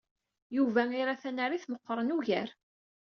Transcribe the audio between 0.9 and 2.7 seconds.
ira tanarit meɣɣren ugar.